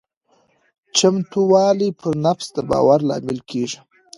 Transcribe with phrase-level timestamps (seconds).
[0.97, 3.79] چمتووالی پر نفس د باور لامل کېږي.